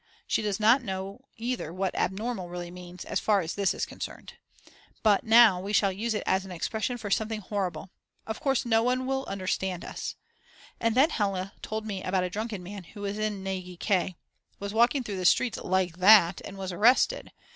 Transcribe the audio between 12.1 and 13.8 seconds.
a drunken man who in Nagy